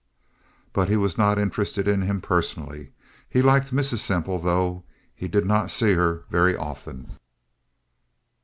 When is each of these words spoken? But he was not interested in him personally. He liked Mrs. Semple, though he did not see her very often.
But 0.73 0.89
he 0.89 0.97
was 0.97 1.15
not 1.15 1.37
interested 1.37 1.87
in 1.87 2.01
him 2.01 2.21
personally. 2.21 2.89
He 3.29 3.43
liked 3.43 3.71
Mrs. 3.71 3.99
Semple, 3.99 4.39
though 4.39 4.83
he 5.13 5.27
did 5.27 5.45
not 5.45 5.69
see 5.69 5.93
her 5.93 6.23
very 6.31 6.57
often. 6.57 7.11